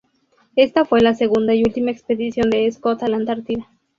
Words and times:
Esta 0.55 0.83
fue 0.83 0.99
la 1.01 1.13
segunda 1.13 1.53
y 1.53 1.61
última 1.63 1.91
expedición 1.91 2.49
de 2.49 2.71
Scott 2.71 3.03
a 3.03 3.07
la 3.07 3.17
Antártida. 3.17 3.69